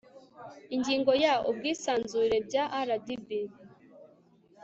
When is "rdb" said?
2.87-3.29